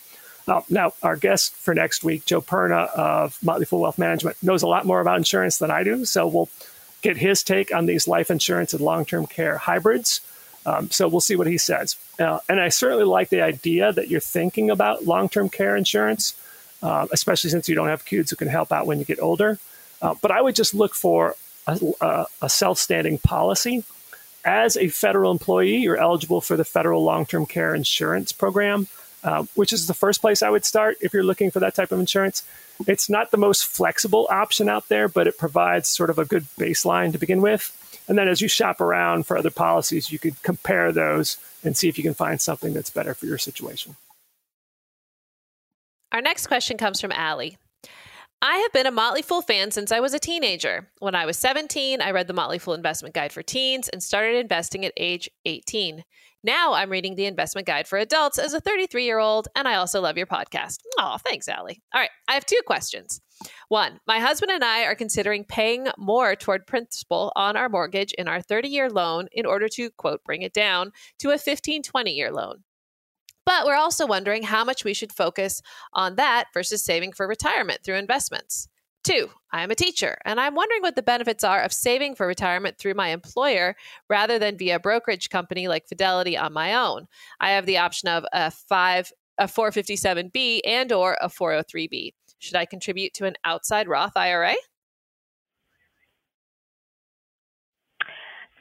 [0.46, 4.62] Uh, now, our guest for next week, Joe Perna of Motley Fool Wealth Management, knows
[4.62, 6.07] a lot more about insurance than I do.
[6.07, 6.48] So we'll
[7.03, 10.22] get his take on these life insurance and long term care hybrids.
[10.66, 11.97] Um, so we'll see what he says.
[12.18, 16.35] Uh, and I certainly like the idea that you're thinking about long term care insurance,
[16.83, 19.59] uh, especially since you don't have kids who can help out when you get older.
[20.03, 21.35] Uh, but I would just look for
[21.66, 23.85] a, a self standing policy.
[24.44, 28.87] As a federal employee, you're eligible for the federal long term care insurance program,
[29.25, 31.92] uh, which is the first place I would start if you're looking for that type
[31.92, 32.44] of insurance.
[32.87, 36.44] It's not the most flexible option out there, but it provides sort of a good
[36.59, 37.75] baseline to begin with.
[38.09, 41.88] And then as you shop around for other policies, you could compare those and see
[41.88, 43.97] if you can find something that's better for your situation.
[46.11, 47.59] Our next question comes from Allie.
[48.40, 50.88] I have been a Motley Fool fan since I was a teenager.
[51.01, 54.37] When I was 17, I read the Motley Fool Investment Guide for Teens and started
[54.37, 56.05] investing at age 18.
[56.44, 59.74] Now I'm reading the investment guide for adults as a 33 year old, and I
[59.74, 60.77] also love your podcast.
[61.01, 61.83] Oh, thanks, Allie.
[61.92, 63.20] All right, I have two questions.
[63.70, 68.29] One, my husband and I are considering paying more toward principal on our mortgage in
[68.29, 72.12] our 30 year loan in order to, quote, bring it down to a 15, 20
[72.12, 72.62] year loan.
[73.48, 75.62] But we're also wondering how much we should focus
[75.94, 78.68] on that versus saving for retirement through investments.
[79.02, 82.26] Two, I am a teacher, and I'm wondering what the benefits are of saving for
[82.26, 83.74] retirement through my employer
[84.11, 87.06] rather than via a brokerage company like Fidelity on my own.
[87.40, 92.12] I have the option of a five a 457b and or a 403b.
[92.40, 94.56] Should I contribute to an outside Roth IRA?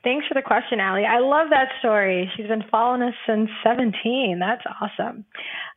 [0.03, 1.05] Thanks for the question, Allie.
[1.05, 2.31] I love that story.
[2.35, 4.37] She's been following us since 17.
[4.39, 5.25] That's awesome.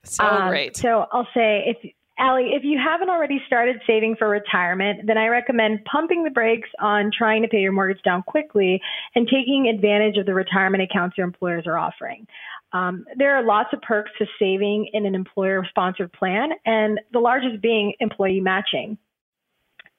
[0.05, 0.77] So um, great.
[0.77, 5.29] So I'll say if Allie, if you haven't already started saving for retirement, then I
[5.29, 8.79] recommend pumping the brakes on trying to pay your mortgage down quickly
[9.15, 12.27] and taking advantage of the retirement accounts your employers are offering.
[12.73, 17.19] Um, there are lots of perks to saving in an employer sponsored plan, and the
[17.19, 18.99] largest being employee matching.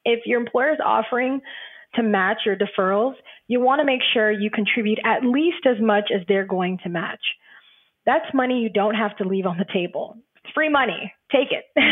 [0.06, 1.42] If your employer is offering
[1.96, 3.16] to match your deferrals,
[3.48, 6.90] you want to make sure you contribute at least as much as they're going to
[6.90, 7.22] match.
[8.06, 10.18] That's money you don't have to leave on the table.
[10.44, 11.14] It's free money.
[11.32, 11.66] Take it.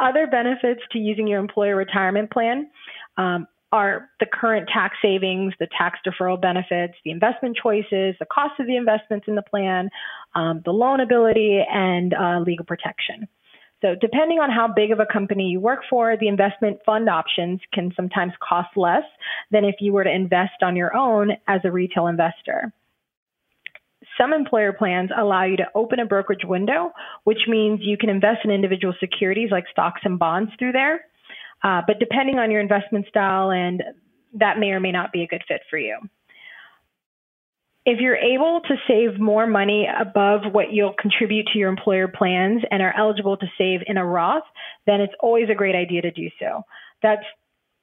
[0.00, 2.70] Other benefits to using your employer retirement plan
[3.16, 8.58] um, are the current tax savings, the tax deferral benefits, the investment choices, the cost
[8.58, 9.90] of the investments in the plan,
[10.34, 13.28] um, the loan ability, and uh, legal protection.
[13.82, 17.60] So, depending on how big of a company you work for, the investment fund options
[17.74, 19.04] can sometimes cost less
[19.50, 22.72] than if you were to invest on your own as a retail investor.
[24.18, 26.92] Some employer plans allow you to open a brokerage window,
[27.24, 31.04] which means you can invest in individual securities like stocks and bonds through there.
[31.62, 33.82] Uh, but depending on your investment style, and
[34.32, 35.98] that may or may not be a good fit for you.
[37.86, 42.62] If you're able to save more money above what you'll contribute to your employer plans
[42.72, 44.42] and are eligible to save in a Roth,
[44.86, 46.62] then it's always a great idea to do so.
[47.00, 47.22] That's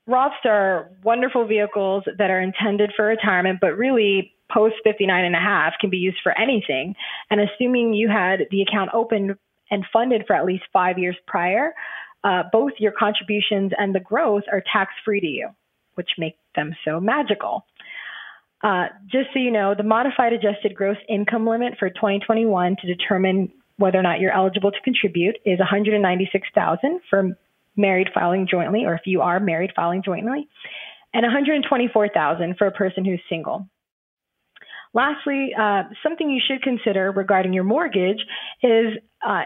[0.08, 5.40] Roths are wonderful vehicles that are intended for retirement, but really post 59 and a
[5.40, 6.96] half can be used for anything.
[7.30, 9.38] And assuming you had the account open
[9.72, 11.74] and funded for at least five years prior,
[12.26, 15.50] uh, both your contributions and the growth are tax free to you,
[15.96, 17.66] which make them so magical.
[18.64, 23.52] Uh, just so you know, the modified adjusted gross income limit for 2021 to determine
[23.78, 27.38] whether or not you're eligible to contribute is 196,000 for
[27.76, 30.48] married filing jointly, or if you are married filing jointly,
[31.14, 33.68] and 124,000 for a person who's single.
[34.94, 38.20] Lastly, uh, something you should consider regarding your mortgage
[38.62, 38.94] is
[39.28, 39.42] uh,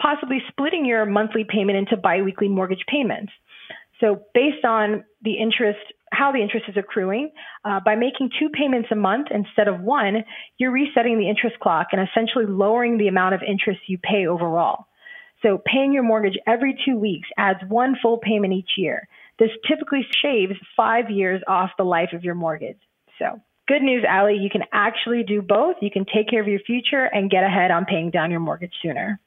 [0.00, 3.32] possibly splitting your monthly payment into biweekly mortgage payments.
[4.00, 5.80] So, based on the interest
[6.14, 7.30] how the interest is accruing.
[7.64, 10.24] Uh, by making two payments a month instead of one,
[10.58, 14.86] you're resetting the interest clock and essentially lowering the amount of interest you pay overall.
[15.42, 19.06] So paying your mortgage every two weeks adds one full payment each year.
[19.38, 22.78] This typically shaves five years off the life of your mortgage.
[23.18, 25.76] So good news, Allie, you can actually do both.
[25.82, 28.72] You can take care of your future and get ahead on paying down your mortgage
[28.82, 29.20] sooner.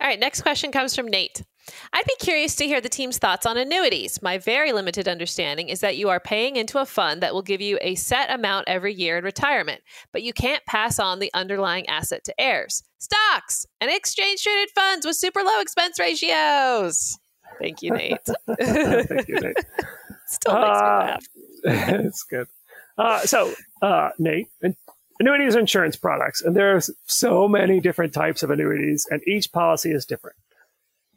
[0.00, 1.42] All right, next question comes from Nate.
[1.92, 4.20] I'd be curious to hear the team's thoughts on annuities.
[4.22, 7.60] My very limited understanding is that you are paying into a fund that will give
[7.60, 9.80] you a set amount every year in retirement,
[10.12, 12.82] but you can't pass on the underlying asset to heirs.
[12.98, 17.18] Stocks and exchange traded funds with super low expense ratios.
[17.60, 18.18] Thank you, Nate.
[18.58, 19.56] Thank you, Nate.
[20.26, 21.18] Still makes uh,
[21.64, 21.90] me laugh.
[22.04, 22.46] it's good.
[22.98, 24.48] Uh, so, uh, Nate,
[25.20, 29.92] annuities are insurance products, and there's so many different types of annuities, and each policy
[29.92, 30.36] is different.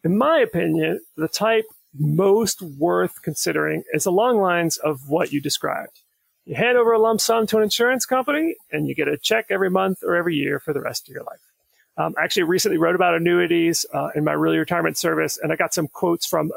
[0.06, 1.66] In my opinion, the type
[1.98, 6.02] most worth considering is along lines of what you described.
[6.46, 9.48] You hand over a lump sum to an insurance company, and you get a check
[9.50, 11.40] every month or every year for the rest of your life.
[11.98, 15.56] Um, I actually recently wrote about annuities uh, in my early retirement service, and I
[15.56, 16.52] got some quotes from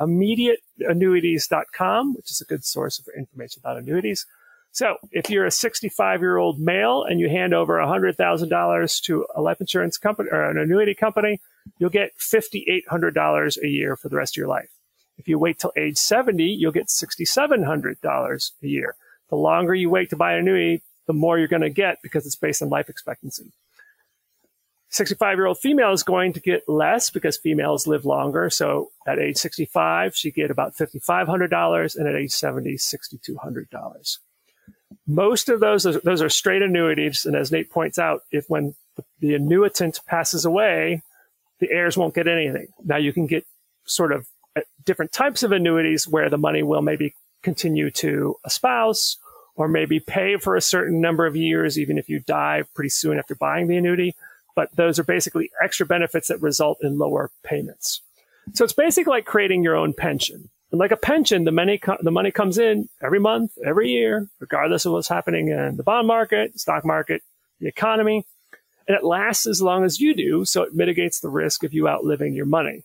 [0.00, 4.26] immediateannuities.com, which is a good source of information about annuities.
[4.72, 9.40] So if you're a 65 year old male and you hand over $100,000 to a
[9.40, 11.40] life insurance company or an annuity company,
[11.78, 14.70] you'll get $5,800 a year for the rest of your life.
[15.16, 18.94] If you wait till age 70, you'll get $6,700 a year.
[19.30, 22.26] The longer you wait to buy an annuity, the more you're going to get because
[22.26, 23.52] it's based on life expectancy.
[24.90, 28.48] 65 year old female is going to get less because females live longer.
[28.48, 34.18] So at age 65, she get about $5,500 and at age 70, $6,200
[35.06, 38.74] most of those those are straight annuities, and as Nate points out, if when
[39.20, 41.02] the annuitant passes away,
[41.60, 42.68] the heirs won't get anything.
[42.84, 43.46] Now you can get
[43.84, 48.50] sort of uh, different types of annuities where the money will maybe continue to a
[48.50, 49.16] spouse
[49.54, 53.18] or maybe pay for a certain number of years, even if you die pretty soon
[53.18, 54.14] after buying the annuity.
[54.54, 58.02] But those are basically extra benefits that result in lower payments.
[58.54, 60.48] So it's basically like creating your own pension.
[60.70, 64.28] And like a pension, the money, co- the money comes in every month, every year,
[64.38, 67.22] regardless of what's happening in the bond market, stock market,
[67.60, 68.26] the economy.
[68.88, 71.86] And it lasts as long as you do, so it mitigates the risk of you
[71.86, 72.82] outliving your money.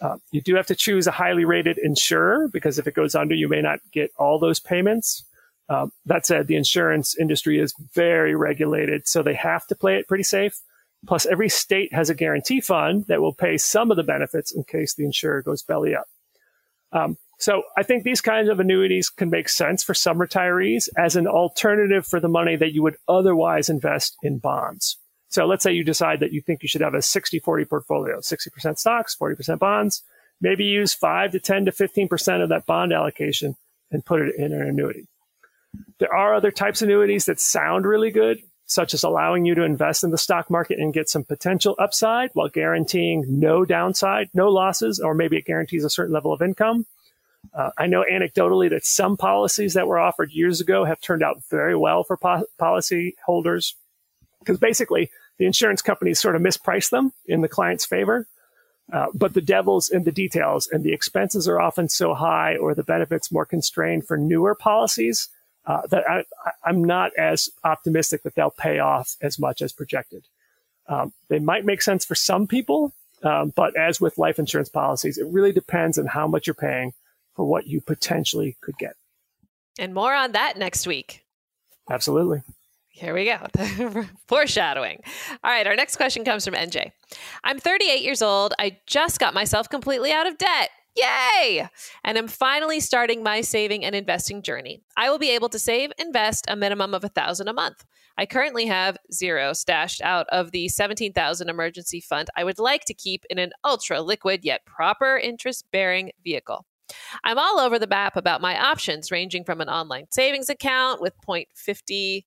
[0.00, 3.34] Uh, you do have to choose a highly rated insurer because if it goes under,
[3.34, 5.24] you may not get all those payments.
[5.68, 10.06] Um, that said, the insurance industry is very regulated, so they have to play it
[10.06, 10.60] pretty safe.
[11.06, 14.64] Plus, every state has a guarantee fund that will pay some of the benefits in
[14.64, 16.06] case the insurer goes belly up.
[16.92, 21.16] Um, so I think these kinds of annuities can make sense for some retirees as
[21.16, 24.98] an alternative for the money that you would otherwise invest in bonds.
[25.28, 28.18] So let's say you decide that you think you should have a 60 40 portfolio,
[28.18, 30.02] 60% stocks, 40% bonds.
[30.40, 33.56] Maybe use 5 to 10 to 15% of that bond allocation
[33.90, 35.06] and put it in an annuity.
[35.98, 39.62] There are other types of annuities that sound really good, such as allowing you to
[39.62, 44.48] invest in the stock market and get some potential upside while guaranteeing no downside, no
[44.48, 46.86] losses, or maybe it guarantees a certain level of income.
[47.54, 51.42] Uh, I know anecdotally that some policies that were offered years ago have turned out
[51.50, 53.76] very well for po- policy holders
[54.40, 58.26] because basically the insurance companies sort of misprice them in the client's favor.
[58.92, 62.72] Uh, but the devil's in the details, and the expenses are often so high or
[62.72, 65.28] the benefits more constrained for newer policies
[65.66, 66.24] uh, that I,
[66.64, 70.24] am not as optimistic that they'll pay off as much as projected.
[70.88, 72.92] Um, they might make sense for some people,
[73.24, 76.92] um, but as with life insurance policies, it really depends on how much you're paying
[77.34, 78.94] for what you potentially could get.
[79.78, 81.24] And more on that next week.
[81.90, 82.42] Absolutely.
[82.96, 83.46] Here we go.
[84.26, 85.02] Foreshadowing.
[85.44, 86.92] All right, our next question comes from NJ.
[87.44, 88.54] I'm 38 years old.
[88.58, 90.70] I just got myself completely out of debt.
[90.96, 91.68] Yay!
[92.04, 94.80] And I'm finally starting my saving and investing journey.
[94.96, 97.84] I will be able to save, invest a minimum of a thousand a month.
[98.16, 102.94] I currently have zero stashed out of the 17,000 emergency fund I would like to
[102.94, 106.64] keep in an ultra liquid yet proper interest bearing vehicle.
[107.24, 111.12] I'm all over the map about my options, ranging from an online savings account with
[111.28, 112.24] 0.50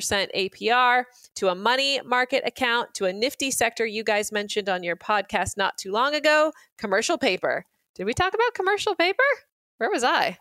[0.00, 1.04] APR
[1.36, 5.56] to a money market account to a nifty sector you guys mentioned on your podcast
[5.56, 7.64] not too long ago commercial paper.
[7.94, 9.22] Did we talk about commercial paper?
[9.78, 10.38] Where was I?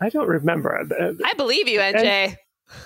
[0.00, 0.76] I don't remember.
[0.78, 2.36] Uh, uh, I believe you, NJ.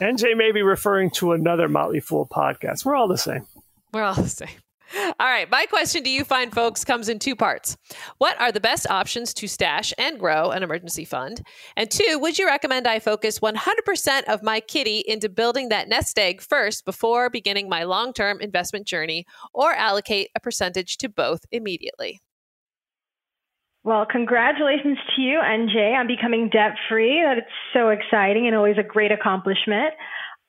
[0.01, 2.85] NJ may be referring to another Motley Fool podcast.
[2.85, 3.47] We're all the same.
[3.93, 4.49] We're all the same.
[4.95, 5.51] All right.
[5.51, 7.77] My question to you, fine folks, comes in two parts.
[8.19, 11.43] What are the best options to stash and grow an emergency fund?
[11.77, 16.19] And two, would you recommend I focus 100% of my kitty into building that nest
[16.19, 21.41] egg first before beginning my long term investment journey, or allocate a percentage to both
[21.51, 22.21] immediately?
[23.87, 27.23] Well, congratulations to you, NJ, on becoming debt free.
[27.23, 29.95] That's so exciting and always a great accomplishment.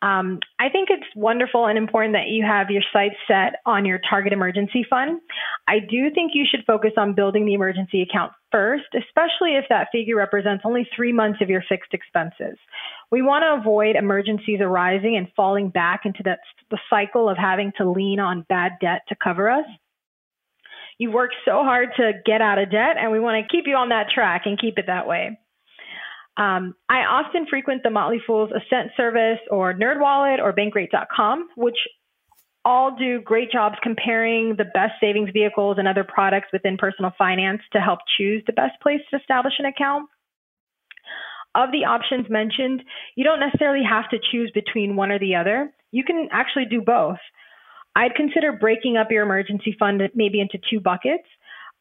[0.04, 4.00] Um, I think it's wonderful and important that you have your sights set on your
[4.08, 5.20] target emergency fund.
[5.68, 9.88] I do think you should focus on building the emergency account first, especially if that
[9.91, 12.60] figure represents only three months of your fixed expenses.
[13.12, 16.39] We want to avoid emergencies arising and falling back into that
[16.70, 19.66] the cycle of having to lean on bad debt to cover us.
[21.00, 23.76] You've worked so hard to get out of debt, and we want to keep you
[23.76, 25.39] on that track and keep it that way.
[26.38, 31.77] Um, I often frequent the Motley Fool's Ascent service or NerdWallet or Bankrate.com, which
[32.63, 37.61] all do great jobs comparing the best savings vehicles and other products within personal finance
[37.73, 40.07] to help choose the best place to establish an account.
[41.55, 42.83] Of the options mentioned,
[43.15, 45.73] you don't necessarily have to choose between one or the other.
[45.91, 47.17] You can actually do both.
[47.95, 51.27] I'd consider breaking up your emergency fund maybe into two buckets.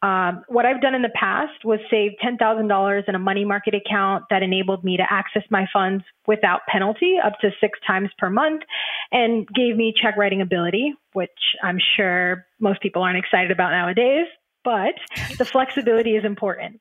[0.06, 4.24] Um, what I've done in the past was save $10,000 in a money market account
[4.30, 8.62] that enabled me to access my funds without penalty up to six times per month
[9.10, 11.30] and gave me check writing ability, which
[11.60, 14.26] I'm sure most people aren't excited about nowadays,
[14.62, 14.94] but
[15.38, 16.80] the flexibility is important.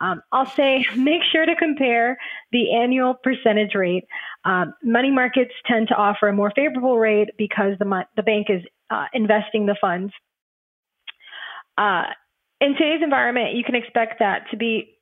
[0.00, 2.16] Um, I'll say make sure to compare
[2.52, 4.04] the annual percentage rate.
[4.44, 8.62] Um, money markets tend to offer a more favorable rate because the, the bank is
[8.88, 10.12] uh, investing the funds.
[11.76, 12.04] Uh,
[12.62, 14.96] in today's environment, you can expect that to be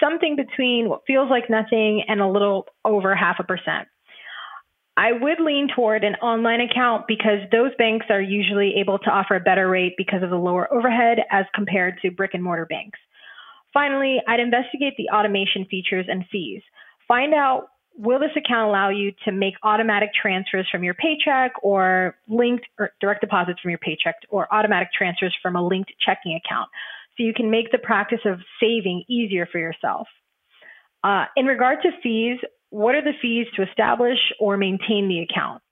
[0.00, 3.86] something between what feels like nothing and a little over half a percent.
[4.96, 9.36] I would lean toward an online account because those banks are usually able to offer
[9.36, 12.98] a better rate because of the lower overhead as compared to brick and mortar banks.
[13.74, 16.62] Finally, I'd investigate the automation features and fees.
[17.08, 22.16] Find out will this account allow you to make automatic transfers from your paycheck or
[22.28, 26.70] linked or direct deposits from your paycheck or automatic transfers from a linked checking account
[27.16, 30.08] so you can make the practice of saving easier for yourself.
[31.04, 32.38] Uh, in regard to fees,
[32.70, 35.62] what are the fees to establish or maintain the account?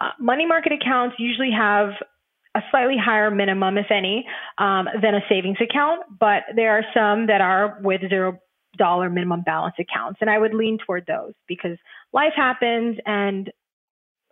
[0.00, 1.90] Uh, money market accounts usually have
[2.54, 4.26] a slightly higher minimum, if any,
[4.58, 8.38] um, than a savings account, but there are some that are with zero
[8.76, 11.76] dollar minimum balance accounts, and I would lean toward those because
[12.12, 13.50] life happens, and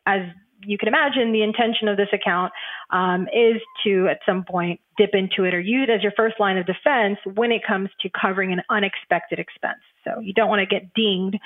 [0.06, 0.20] as
[0.64, 2.52] you can imagine, the intention of this account
[2.90, 6.38] um, is to, at some point, dip into it or use it as your first
[6.38, 9.80] line of defense when it comes to covering an unexpected expense.
[10.04, 11.38] So you don't want to get dinged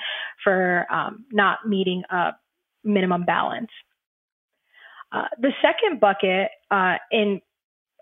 [0.43, 2.31] for um, not meeting a
[2.83, 3.69] minimum balance.
[5.11, 7.41] Uh, the second bucket uh, in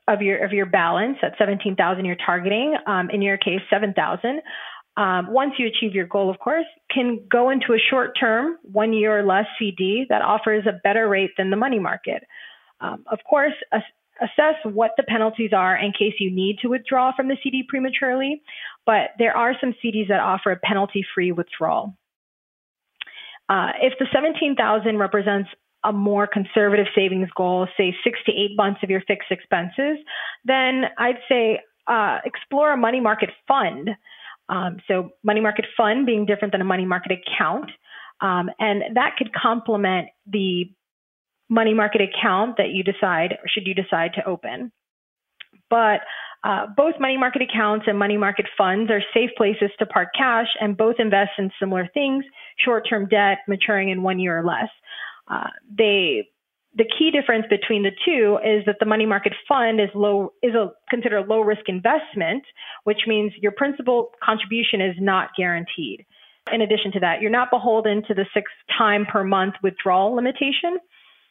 [0.07, 4.41] of your of your balance at 17,000 you're targeting, um, in your case 7,000,
[4.95, 8.93] um, once you achieve your goal, of course, can go into a short term, one
[8.93, 12.23] year or less CD that offers a better rate than the money market.
[12.79, 13.53] Um, of course,
[14.21, 18.41] assess what the penalties are in case you need to withdraw from the CD prematurely,
[18.85, 21.95] but there are some CDs that offer a penalty free withdrawal.
[23.49, 25.49] Uh, if the 17,000 represents
[25.83, 29.97] a more conservative savings goal, say six to eight months of your fixed expenses,
[30.45, 33.89] then I'd say uh, explore a money market fund
[34.53, 37.71] um, so money market fund being different than a money market account.
[38.21, 40.65] Um, and that could complement the
[41.49, 44.71] money market account that you decide or should you decide to open.
[45.69, 46.01] But
[46.43, 50.47] uh, both money market accounts and money market funds are safe places to park cash
[50.59, 52.23] and both invest in similar things,
[52.59, 54.69] short-term debt maturing in one year or less.
[55.27, 56.27] Uh, they
[56.75, 60.55] the key difference between the two is that the money market fund is low is
[60.55, 62.43] a considered a low risk investment,
[62.83, 66.05] which means your principal contribution is not guaranteed.
[66.51, 70.79] In addition to that, you're not beholden to the six time per month withdrawal limitation.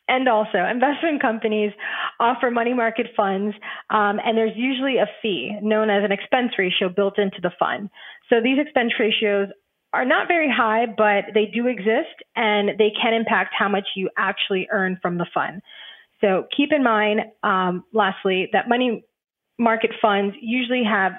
[0.09, 1.73] And also, investment companies
[2.19, 3.55] offer money market funds,
[3.91, 7.89] um, and there's usually a fee known as an expense ratio built into the fund.
[8.29, 9.49] So these expense ratios
[9.93, 14.09] are not very high, but they do exist and they can impact how much you
[14.17, 15.61] actually earn from the fund.
[16.21, 19.05] So keep in mind, um, lastly, that money
[19.59, 21.13] market funds usually have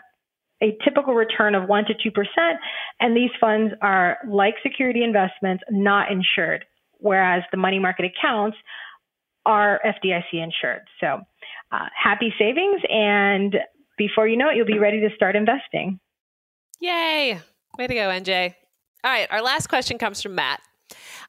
[0.62, 2.54] a typical return of 1% to 2%,
[3.02, 6.66] and these funds are like security investments, not insured,
[7.00, 8.58] whereas the money market accounts
[9.46, 10.84] are FDIC insured.
[11.02, 11.20] So
[11.72, 13.58] uh, happy savings, and
[13.98, 16.00] before you know it, you'll be ready to start investing.
[16.80, 17.40] Yay!
[17.78, 18.56] Way to go, NJ.
[19.04, 20.62] All right, our last question comes from Matt.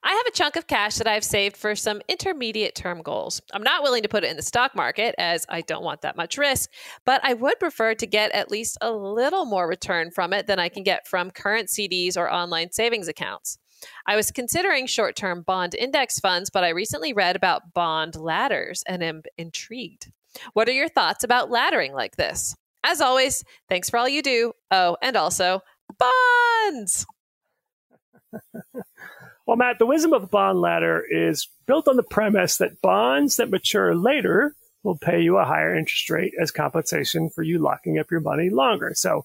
[0.05, 3.41] I have a chunk of cash that I've saved for some intermediate term goals.
[3.53, 6.17] I'm not willing to put it in the stock market as I don't want that
[6.17, 6.71] much risk,
[7.05, 10.61] but I would prefer to get at least a little more return from it than
[10.61, 13.59] I can get from current CDs or online savings accounts.
[14.07, 18.85] I was considering short term bond index funds, but I recently read about bond ladders
[18.87, 20.13] and am intrigued.
[20.53, 22.55] What are your thoughts about laddering like this?
[22.85, 24.53] As always, thanks for all you do.
[24.71, 25.63] Oh, and also
[25.99, 27.07] bonds.
[29.47, 33.37] well, Matt, the wisdom of the bond ladder is built on the premise that bonds
[33.37, 37.99] that mature later will pay you a higher interest rate as compensation for you locking
[37.99, 38.93] up your money longer.
[38.95, 39.25] So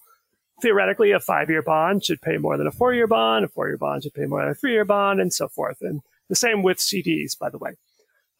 [0.61, 3.67] theoretically, a five year bond should pay more than a four year bond, a four
[3.67, 5.77] year bond should pay more than a three year bond, and so forth.
[5.81, 7.71] And the same with CDs, by the way.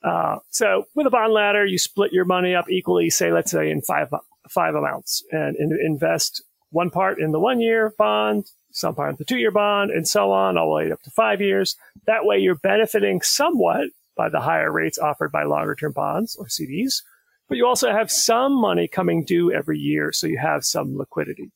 [0.01, 3.70] Uh, so with a bond ladder, you split your money up equally, say, let's say
[3.70, 4.13] in five,
[4.49, 6.41] five amounts and in, invest
[6.72, 10.07] one part in the one year bond, some part in the two year bond, and
[10.07, 11.76] so on, all the way up to five years.
[12.05, 16.47] That way you're benefiting somewhat by the higher rates offered by longer term bonds or
[16.47, 17.01] CDs,
[17.47, 20.11] but you also have some money coming due every year.
[20.11, 21.51] So you have some liquidity.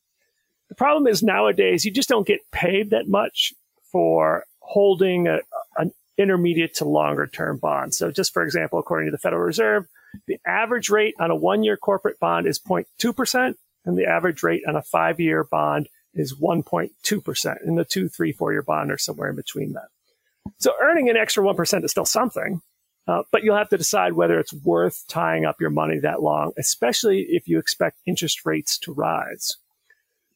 [0.68, 3.52] The problem is nowadays you just don't get paid that much
[3.92, 5.40] for holding a,
[5.76, 7.94] an intermediate to longer term bond.
[7.94, 9.86] So just for example, according to the Federal Reserve,
[10.26, 13.54] the average rate on a one year corporate bond is 0.2%
[13.84, 18.32] and the average rate on a five year bond is 1.2%, and the two, three,
[18.32, 19.88] four year bond are somewhere in between that.
[20.58, 22.60] So earning an extra 1% is still something,
[23.06, 26.52] uh, but you'll have to decide whether it's worth tying up your money that long,
[26.58, 29.56] especially if you expect interest rates to rise.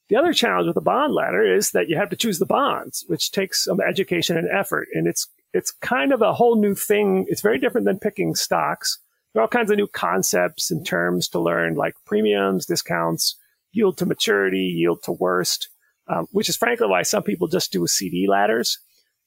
[0.08, 3.04] The other challenge with the bond ladder is that you have to choose the bonds,
[3.08, 4.88] which takes some education and effort.
[4.94, 7.26] And it's, it's kind of a whole new thing.
[7.28, 8.98] It's very different than picking stocks.
[9.32, 13.36] There are all kinds of new concepts and terms to learn, like premiums, discounts,
[13.78, 15.68] yield to maturity, yield to worst,
[16.08, 18.78] um, which is frankly why some people just do a CD ladders.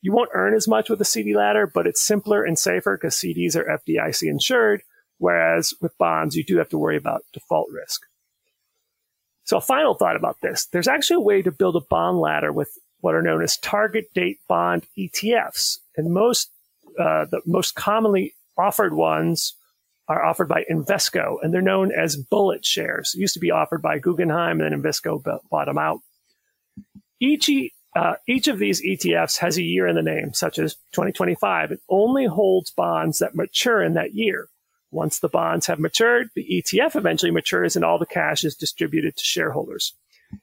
[0.02, 3.16] You won't earn as much with a CD ladder, but it's simpler and safer because
[3.16, 4.82] CDs are FDIC insured,
[5.18, 8.02] whereas with bonds, you do have to worry about default risk.
[9.44, 10.66] So a final thought about this.
[10.66, 14.06] There's actually a way to build a bond ladder with what are known as target
[14.14, 15.80] date bond ETFs.
[15.96, 16.52] And most,
[17.00, 19.56] uh, the most commonly offered ones
[20.12, 23.16] are offered by Invesco, and they're known as BulletShares.
[23.16, 26.00] It used to be offered by Guggenheim, and then Invesco bought them out.
[27.20, 27.50] Each,
[27.96, 31.72] uh, each of these ETFs has a year in the name, such as 2025.
[31.72, 34.48] It only holds bonds that mature in that year.
[34.92, 39.16] Once the bonds have matured, the ETF eventually matures and all the cash is distributed
[39.16, 39.94] to shareholders.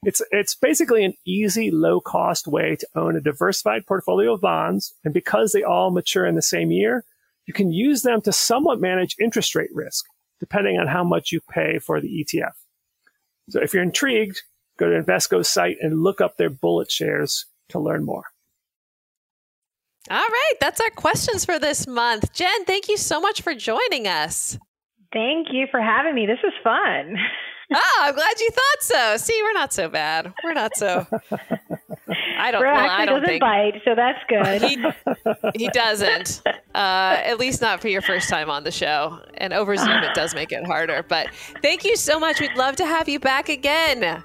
[0.03, 4.93] It's, it's basically an easy, low cost way to own a diversified portfolio of bonds.
[5.03, 7.05] And because they all mature in the same year,
[7.49, 10.05] you can use them to somewhat manage interest rate risk,
[10.39, 12.51] depending on how much you pay for the ETF.
[13.49, 14.43] So if you're intrigued,
[14.77, 18.25] go to Invesco's site and look up their BulletShares to learn more.
[20.11, 22.31] All right, that's our questions for this month.
[22.33, 24.59] Jen, thank you so much for joining us.
[25.11, 26.27] Thank you for having me.
[26.27, 27.15] This was fun.
[27.73, 29.17] oh, I'm glad you thought so.
[29.17, 30.33] See, we're not so bad.
[30.43, 31.05] We're not so.
[32.37, 32.61] I don't.
[32.61, 34.61] Well, I don't doesn't think bite, so that's good.
[34.61, 36.41] he, he doesn't.
[36.73, 39.19] Uh, at least not for your first time on the show.
[39.35, 41.03] And over Zoom, it does make it harder.
[41.07, 41.29] But
[41.61, 42.39] thank you so much.
[42.39, 44.23] We'd love to have you back again.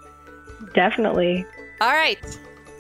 [0.75, 1.45] Definitely.
[1.81, 2.19] All right.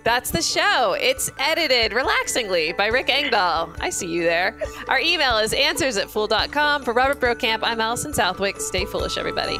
[0.05, 0.97] That's the show.
[1.01, 3.75] It's edited relaxingly by Rick Engdahl.
[3.81, 4.57] I see you there.
[4.89, 6.85] Our email is answers at fool.com.
[6.85, 8.61] For Robert Brokamp, I'm Allison Southwick.
[8.61, 9.59] Stay foolish, everybody.